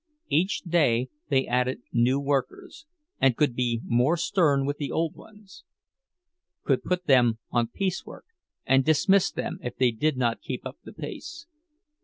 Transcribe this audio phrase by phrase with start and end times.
[0.29, 2.87] Each day they added new workers,
[3.19, 8.25] and could be more stern with the old ones—could put them on piecework,
[8.65, 11.45] and dismiss them if they did not keep up the pace.